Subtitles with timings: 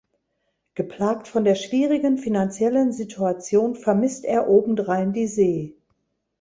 [0.73, 5.75] Geplagt von der schwierigen finanziellen Situation vermisst er obendrein die See.